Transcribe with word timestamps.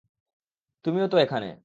তুমিও 0.85 1.05
তো 1.07 1.17
এখানে। 1.17 1.51